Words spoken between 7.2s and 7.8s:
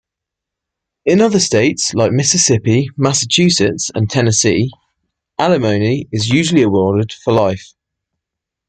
life.